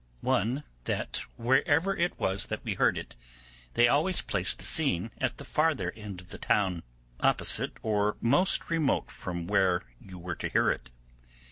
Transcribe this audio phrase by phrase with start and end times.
[0.25, 3.15] First, that wherever it was that we heard it,
[3.75, 6.81] they always placed the scene at the farther end of the town,
[7.19, 10.89] opposite or most remote from where you were to hear it.